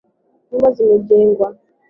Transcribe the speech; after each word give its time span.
Nyumba 0.47 0.67
zimejengwa 0.75 1.47